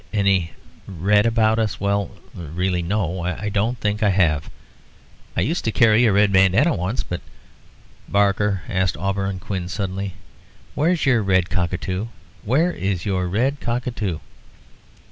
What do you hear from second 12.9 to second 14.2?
your red cockatoo?"